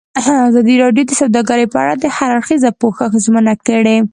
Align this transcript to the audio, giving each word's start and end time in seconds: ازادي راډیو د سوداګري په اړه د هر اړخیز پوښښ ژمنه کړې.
ازادي 0.49 0.75
راډیو 0.83 1.03
د 1.07 1.11
سوداګري 1.21 1.65
په 1.69 1.77
اړه 1.83 1.93
د 1.97 2.05
هر 2.17 2.29
اړخیز 2.37 2.63
پوښښ 2.81 3.01
ژمنه 3.25 3.53
کړې. 3.67 3.97